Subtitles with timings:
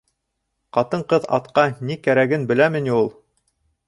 [0.77, 3.13] Ҡатын-ҡыҙ атҡа ни кәрәген беләме ни ул?